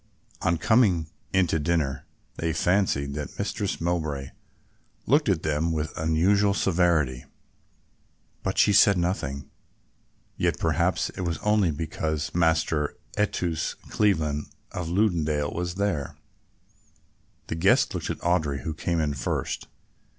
On 0.41 0.57
coming 0.57 1.11
in 1.31 1.45
to 1.45 1.59
dinner 1.59 2.07
they 2.37 2.53
fancied 2.53 3.13
that 3.13 3.37
Mistress 3.37 3.79
Mowbray 3.79 4.29
looked 5.05 5.29
at 5.29 5.43
them 5.43 5.71
with 5.71 5.93
unusual 5.95 6.55
severity, 6.55 7.25
but 8.41 8.57
she 8.57 8.73
said 8.73 8.97
nothing, 8.97 9.51
yet 10.37 10.57
perhaps 10.57 11.11
it 11.11 11.21
was 11.21 11.37
only 11.43 11.69
because 11.69 12.33
Master 12.33 12.95
Eustace 13.15 13.75
Cleveland 13.91 14.47
of 14.71 14.89
Lunedale 14.89 15.51
was 15.53 15.75
there. 15.75 16.17
The 17.45 17.53
guest 17.53 17.93
looked 17.93 18.09
at 18.09 18.17
Audry, 18.21 18.61
who 18.61 18.73
came 18.73 18.99
in 18.99 19.13
first. 19.13 19.67